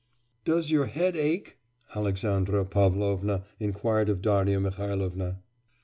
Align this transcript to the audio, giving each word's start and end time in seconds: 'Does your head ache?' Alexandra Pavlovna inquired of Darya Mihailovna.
'Does 0.45 0.71
your 0.71 0.87
head 0.87 1.15
ache?' 1.15 1.59
Alexandra 1.95 2.65
Pavlovna 2.65 3.43
inquired 3.59 4.09
of 4.09 4.19
Darya 4.19 4.59
Mihailovna. 4.59 5.41